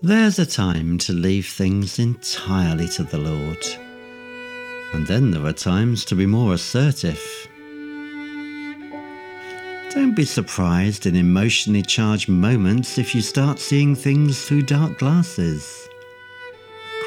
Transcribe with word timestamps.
There's 0.00 0.38
a 0.38 0.46
time 0.46 0.96
to 0.98 1.12
leave 1.12 1.48
things 1.48 1.98
entirely 1.98 2.86
to 2.90 3.02
the 3.02 3.18
Lord. 3.18 3.66
And 4.94 5.04
then 5.08 5.32
there 5.32 5.44
are 5.44 5.52
times 5.52 6.04
to 6.04 6.14
be 6.14 6.24
more 6.24 6.54
assertive. 6.54 7.20
Don't 9.90 10.14
be 10.14 10.24
surprised 10.24 11.06
in 11.06 11.16
emotionally 11.16 11.82
charged 11.82 12.28
moments 12.28 12.96
if 12.96 13.12
you 13.12 13.20
start 13.20 13.58
seeing 13.58 13.96
things 13.96 14.44
through 14.44 14.62
dark 14.62 14.98
glasses, 14.98 15.88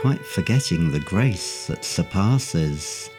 quite 0.02 0.26
forgetting 0.26 0.92
the 0.92 1.00
grace 1.00 1.68
that 1.68 1.86
surpasses. 1.86 3.10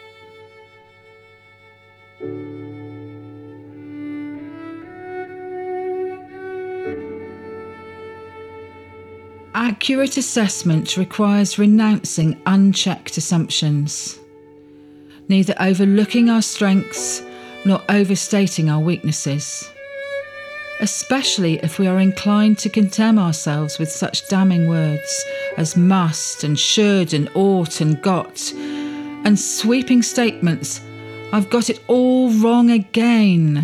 Accurate 9.63 10.17
assessment 10.17 10.97
requires 10.97 11.57
renouncing 11.57 12.37
unchecked 12.45 13.15
assumptions, 13.15 14.19
neither 15.29 15.55
overlooking 15.57 16.29
our 16.29 16.41
strengths 16.41 17.23
nor 17.63 17.81
overstating 17.87 18.69
our 18.69 18.81
weaknesses, 18.81 19.71
especially 20.81 21.59
if 21.59 21.79
we 21.79 21.87
are 21.87 21.97
inclined 22.01 22.57
to 22.57 22.69
condemn 22.69 23.17
ourselves 23.17 23.79
with 23.79 23.89
such 23.89 24.27
damning 24.27 24.67
words 24.67 25.23
as 25.55 25.77
must 25.77 26.43
and 26.43 26.59
should 26.59 27.13
and 27.13 27.29
ought 27.33 27.79
and 27.79 28.01
got, 28.01 28.51
and 28.51 29.39
sweeping 29.39 30.01
statements, 30.01 30.81
I've 31.31 31.49
got 31.49 31.69
it 31.69 31.79
all 31.87 32.31
wrong 32.31 32.69
again. 32.69 33.63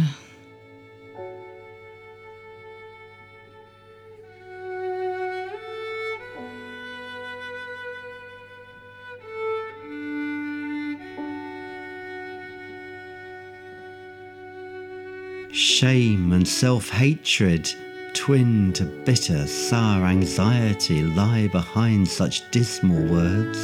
Shame 15.51 16.31
and 16.31 16.47
self 16.47 16.89
hatred, 16.89 17.73
twin 18.13 18.71
to 18.73 18.85
bitter, 18.85 19.47
sour 19.47 20.05
anxiety, 20.05 21.03
lie 21.03 21.47
behind 21.47 22.07
such 22.07 22.49
dismal 22.51 23.03
words 23.05 23.57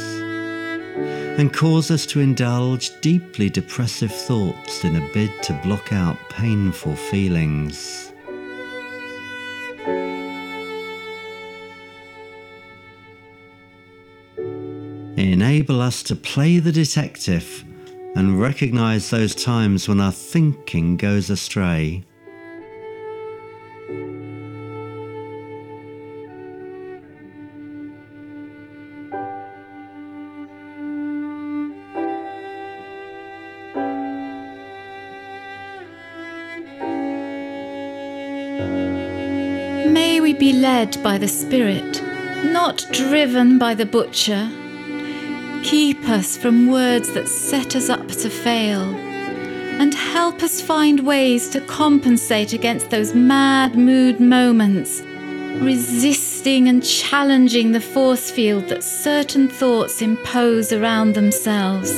and 1.38 1.52
cause 1.52 1.90
us 1.90 2.06
to 2.06 2.20
indulge 2.20 2.98
deeply 3.02 3.50
depressive 3.50 4.10
thoughts 4.12 4.84
in 4.84 4.96
a 4.96 5.12
bid 5.12 5.30
to 5.42 5.52
block 5.62 5.92
out 5.92 6.16
painful 6.30 6.96
feelings. 6.96 8.10
Enable 15.18 15.82
us 15.82 16.02
to 16.04 16.16
play 16.16 16.58
the 16.58 16.72
detective 16.72 17.65
and 18.16 18.40
recognize 18.40 19.10
those 19.10 19.34
times 19.34 19.86
when 19.86 20.00
our 20.00 20.10
thinking 20.10 20.96
goes 20.96 21.28
astray. 21.28 22.02
May 39.92 40.20
we 40.22 40.32
be 40.32 40.54
led 40.54 41.02
by 41.02 41.18
the 41.18 41.28
Spirit, 41.28 42.02
not 42.46 42.82
driven 42.92 43.58
by 43.58 43.74
the 43.74 43.84
butcher. 43.84 44.50
Keep 45.66 46.08
us 46.08 46.36
from 46.36 46.70
words 46.70 47.12
that 47.14 47.26
set 47.26 47.74
us 47.74 47.90
up 47.90 48.06
to 48.06 48.30
fail, 48.30 48.82
and 49.80 49.92
help 49.92 50.44
us 50.44 50.60
find 50.60 51.00
ways 51.00 51.48
to 51.48 51.60
compensate 51.60 52.52
against 52.52 52.90
those 52.90 53.14
mad 53.14 53.74
mood 53.74 54.20
moments, 54.20 55.00
resisting 55.60 56.68
and 56.68 56.84
challenging 56.84 57.72
the 57.72 57.80
force 57.80 58.30
field 58.30 58.68
that 58.68 58.84
certain 58.84 59.48
thoughts 59.48 60.00
impose 60.02 60.72
around 60.72 61.14
themselves. 61.14 61.90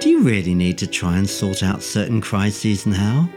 Do 0.00 0.08
you 0.08 0.22
really 0.22 0.54
need 0.54 0.78
to 0.78 0.86
try 0.86 1.18
and 1.18 1.28
sort 1.28 1.62
out 1.62 1.82
certain 1.82 2.22
crises 2.22 2.86
now? 2.86 3.28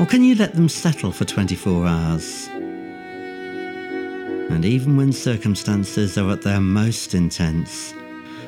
Or 0.00 0.06
can 0.06 0.24
you 0.24 0.34
let 0.34 0.54
them 0.54 0.68
settle 0.68 1.12
for 1.12 1.24
24 1.24 1.86
hours? 1.86 2.48
And 4.50 4.64
even 4.64 4.96
when 4.96 5.12
circumstances 5.12 6.18
are 6.18 6.28
at 6.32 6.42
their 6.42 6.58
most 6.58 7.14
intense, 7.14 7.94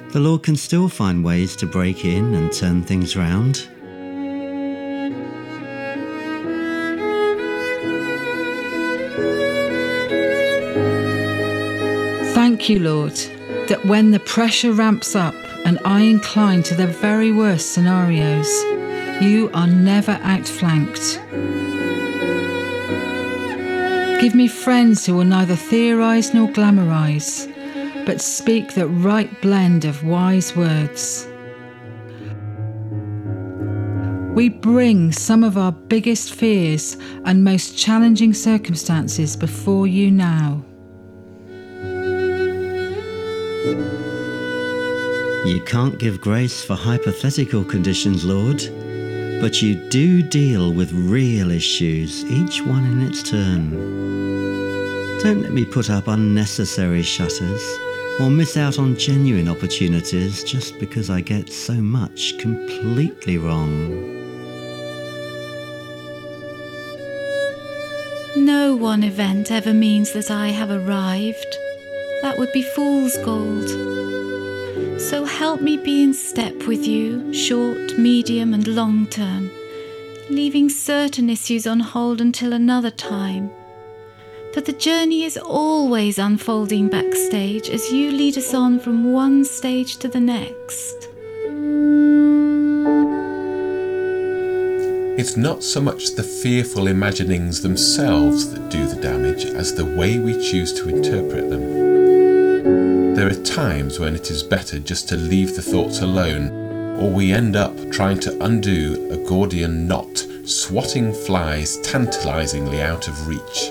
the 0.08 0.18
Lord 0.18 0.42
can 0.42 0.56
still 0.56 0.88
find 0.88 1.24
ways 1.24 1.54
to 1.56 1.66
break 1.66 2.04
in 2.04 2.34
and 2.34 2.52
turn 2.52 2.82
things 2.82 3.16
round. 3.16 3.68
Thank 12.34 12.68
you, 12.68 12.80
Lord, 12.80 13.14
that 13.68 13.84
when 13.84 14.10
the 14.10 14.18
pressure 14.18 14.72
ramps 14.72 15.14
up 15.14 15.36
and 15.66 15.80
I 15.84 16.02
incline 16.02 16.62
to 16.62 16.76
the 16.76 16.86
very 16.86 17.32
worst 17.32 17.72
scenarios, 17.72 18.48
you 19.20 19.50
are 19.52 19.66
never 19.66 20.12
outflanked. 20.22 21.20
Give 24.20 24.36
me 24.36 24.46
friends 24.46 25.04
who 25.04 25.14
will 25.14 25.24
neither 25.24 25.56
theorise 25.56 26.32
nor 26.32 26.46
glamorise, 26.46 27.52
but 28.06 28.20
speak 28.20 28.74
the 28.74 28.86
right 28.86 29.28
blend 29.42 29.84
of 29.84 30.04
wise 30.04 30.54
words. 30.54 31.26
We 34.36 34.50
bring 34.50 35.10
some 35.10 35.42
of 35.42 35.58
our 35.58 35.72
biggest 35.72 36.32
fears 36.32 36.96
and 37.24 37.42
most 37.42 37.76
challenging 37.76 38.34
circumstances 38.34 39.34
before 39.34 39.88
you 39.88 40.12
now. 40.12 40.62
You 45.46 45.60
can't 45.60 45.96
give 45.96 46.20
grace 46.20 46.64
for 46.64 46.74
hypothetical 46.74 47.62
conditions, 47.62 48.24
Lord, 48.24 48.58
but 49.40 49.62
you 49.62 49.76
do 49.76 50.20
deal 50.20 50.72
with 50.72 50.90
real 50.92 51.52
issues, 51.52 52.24
each 52.24 52.62
one 52.62 52.84
in 52.84 53.02
its 53.02 53.22
turn. 53.22 53.70
Don't 55.22 55.42
let 55.42 55.52
me 55.52 55.64
put 55.64 55.88
up 55.88 56.08
unnecessary 56.08 57.04
shutters 57.04 57.62
or 58.18 58.28
miss 58.28 58.56
out 58.56 58.80
on 58.80 58.96
genuine 58.96 59.48
opportunities 59.48 60.42
just 60.42 60.80
because 60.80 61.10
I 61.10 61.20
get 61.20 61.52
so 61.52 61.74
much 61.74 62.36
completely 62.38 63.38
wrong. 63.38 63.70
No 68.34 68.74
one 68.74 69.04
event 69.04 69.52
ever 69.52 69.72
means 69.72 70.12
that 70.12 70.28
I 70.28 70.48
have 70.48 70.70
arrived. 70.70 71.56
That 72.22 72.36
would 72.36 72.52
be 72.52 72.62
fool's 72.62 73.16
gold. 73.18 73.95
So 75.16 75.24
help 75.24 75.62
me 75.62 75.78
be 75.78 76.02
in 76.02 76.12
step 76.12 76.66
with 76.66 76.86
you, 76.86 77.32
short, 77.32 77.98
medium, 77.98 78.52
and 78.52 78.68
long 78.68 79.06
term, 79.06 79.50
leaving 80.28 80.68
certain 80.68 81.30
issues 81.30 81.66
on 81.66 81.80
hold 81.80 82.20
until 82.20 82.52
another 82.52 82.90
time. 82.90 83.50
But 84.52 84.66
the 84.66 84.74
journey 84.74 85.24
is 85.24 85.38
always 85.38 86.18
unfolding 86.18 86.90
backstage 86.90 87.70
as 87.70 87.90
you 87.90 88.10
lead 88.12 88.36
us 88.36 88.52
on 88.52 88.78
from 88.78 89.10
one 89.14 89.46
stage 89.46 89.96
to 90.00 90.08
the 90.08 90.20
next. 90.20 91.08
It's 95.18 95.38
not 95.38 95.62
so 95.62 95.80
much 95.80 96.14
the 96.14 96.22
fearful 96.42 96.88
imaginings 96.88 97.62
themselves 97.62 98.52
that 98.52 98.68
do 98.68 98.86
the 98.86 99.00
damage 99.00 99.46
as 99.46 99.74
the 99.74 99.86
way 99.86 100.18
we 100.18 100.34
choose 100.34 100.74
to 100.74 100.90
interpret 100.90 101.48
them. 101.48 101.95
There 103.16 103.28
are 103.28 103.44
times 103.44 103.98
when 103.98 104.14
it 104.14 104.30
is 104.30 104.42
better 104.42 104.78
just 104.78 105.08
to 105.08 105.16
leave 105.16 105.56
the 105.56 105.62
thoughts 105.62 106.02
alone, 106.02 106.50
or 107.00 107.10
we 107.10 107.32
end 107.32 107.56
up 107.56 107.74
trying 107.90 108.20
to 108.20 108.44
undo 108.44 109.08
a 109.10 109.16
Gordian 109.26 109.88
knot, 109.88 110.18
swatting 110.44 111.14
flies 111.14 111.78
tantalizingly 111.78 112.82
out 112.82 113.08
of 113.08 113.26
reach. 113.26 113.70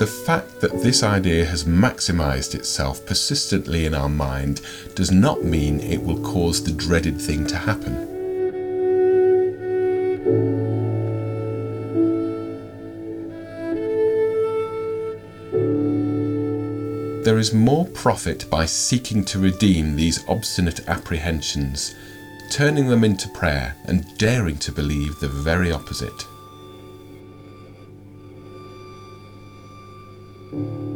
The 0.00 0.12
fact 0.26 0.60
that 0.60 0.82
this 0.82 1.04
idea 1.04 1.44
has 1.44 1.62
maximized 1.62 2.56
itself 2.56 3.06
persistently 3.06 3.86
in 3.86 3.94
our 3.94 4.08
mind 4.08 4.60
does 4.96 5.12
not 5.12 5.44
mean 5.44 5.78
it 5.78 6.02
will 6.02 6.20
cause 6.20 6.64
the 6.64 6.72
dreaded 6.72 7.20
thing 7.20 7.46
to 7.46 7.56
happen. 7.56 8.17
there 17.28 17.36
is 17.36 17.52
more 17.52 17.84
profit 17.88 18.48
by 18.48 18.64
seeking 18.64 19.22
to 19.22 19.38
redeem 19.38 19.94
these 19.94 20.26
obstinate 20.30 20.88
apprehensions, 20.88 21.94
turning 22.50 22.88
them 22.88 23.04
into 23.04 23.28
prayer, 23.28 23.76
and 23.84 24.16
daring 24.16 24.56
to 24.56 24.72
believe 24.72 25.20
the 25.20 25.28
very 25.28 25.70
opposite. 25.70 26.26
thank 30.50 30.62
you 30.62 30.88